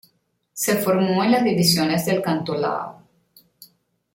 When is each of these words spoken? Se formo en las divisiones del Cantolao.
Se 0.53 0.77
formo 0.77 1.23
en 1.23 1.29
las 1.31 1.43
divisiones 1.43 2.07
del 2.07 2.23
Cantolao. 2.23 3.03